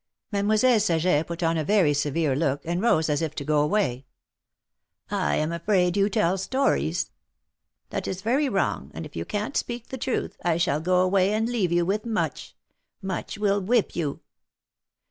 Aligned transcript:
Mademoiselle 0.31 0.79
Saget 0.79 1.27
put 1.27 1.43
on 1.43 1.57
a 1.59 1.63
very 1.63 1.93
severe 1.93 2.35
look, 2.35 2.65
and 2.65 2.81
rose 2.81 3.07
as 3.07 3.21
if 3.21 3.35
to 3.35 3.43
go 3.45 3.59
away. 3.61 4.07
"I 5.11 5.35
am 5.35 5.51
afraid 5.51 5.95
you 5.95 6.09
tell 6.09 6.39
stories. 6.39 7.11
That 7.91 8.07
is 8.07 8.23
very 8.23 8.49
wrong, 8.49 8.89
and, 8.95 9.05
if 9.05 9.15
you 9.15 9.25
can't 9.25 9.55
speak 9.55 9.89
the 9.89 9.99
truth, 9.99 10.37
I 10.43 10.57
shall 10.57 10.81
go 10.81 11.01
away 11.01 11.31
and 11.33 11.47
leave 11.47 11.71
you 11.71 11.85
with 11.85 12.03
Much— 12.03 12.55
Much 13.13 13.37
will 13.37 13.61
whip 13.61 13.95
you." 13.95 14.21